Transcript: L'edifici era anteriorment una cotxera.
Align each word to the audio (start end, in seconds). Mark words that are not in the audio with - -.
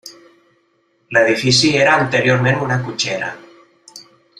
L'edifici 1.17 1.71
era 1.83 1.95
anteriorment 2.05 2.59
una 2.67 2.81
cotxera. 2.89 3.33